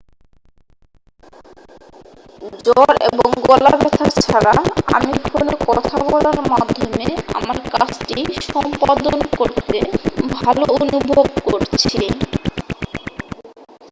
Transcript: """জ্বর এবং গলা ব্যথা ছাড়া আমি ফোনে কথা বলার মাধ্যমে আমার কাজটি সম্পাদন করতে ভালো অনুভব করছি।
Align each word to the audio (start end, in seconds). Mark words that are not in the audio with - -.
"""জ্বর 2.65 2.93
এবং 3.09 3.27
গলা 3.43 3.73
ব্যথা 3.81 4.07
ছাড়া 4.21 4.55
আমি 4.95 5.13
ফোনে 5.25 5.55
কথা 5.67 5.95
বলার 6.05 6.39
মাধ্যমে 6.51 7.07
আমার 7.37 7.57
কাজটি 7.73 8.19
সম্পাদন 8.47 9.17
করতে 9.37 9.77
ভালো 10.35 10.63
অনুভব 10.75 11.03
করছি। 11.47 11.99